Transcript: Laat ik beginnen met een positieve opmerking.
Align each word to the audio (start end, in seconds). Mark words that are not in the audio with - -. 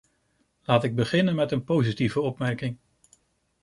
Laat 0.63 0.83
ik 0.83 0.95
beginnen 0.95 1.35
met 1.35 1.51
een 1.51 1.63
positieve 1.63 2.19
opmerking. 2.21 2.77